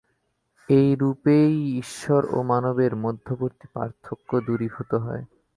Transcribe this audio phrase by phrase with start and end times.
[0.69, 1.53] এইরূপেই
[1.81, 5.23] ঈশ্বর ও মানবের মধ্যবর্তী পার্থক্য দূরীভূত হয়।